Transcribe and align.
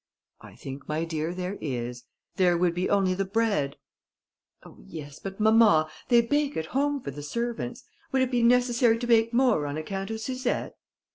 "I 0.41 0.55
think, 0.55 0.89
my 0.89 1.05
dear, 1.05 1.31
there 1.31 1.59
is; 1.61 2.05
there 2.37 2.57
would 2.57 2.75
only 2.89 3.11
be 3.11 3.15
the 3.15 3.23
bread...." 3.23 3.75
"Oh, 4.63 4.79
yes; 4.87 5.19
but, 5.19 5.39
mamma, 5.39 5.91
they 6.09 6.21
bake 6.21 6.57
at 6.57 6.65
home 6.73 7.01
for 7.01 7.11
the 7.11 7.21
servants; 7.21 7.83
would 8.11 8.23
it 8.23 8.31
be 8.31 8.41
necessary 8.41 8.97
to 8.97 9.05
bake 9.05 9.31
more 9.31 9.67
on 9.67 9.77
account 9.77 10.09
of 10.09 10.19
Suzette?" 10.19 10.73